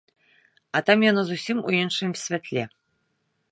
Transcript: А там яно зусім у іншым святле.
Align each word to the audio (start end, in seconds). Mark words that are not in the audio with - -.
А 0.77 0.81
там 0.87 1.05
яно 1.11 1.21
зусім 1.27 1.57
у 1.71 1.75
іншым 1.81 2.11
святле. 2.23 2.63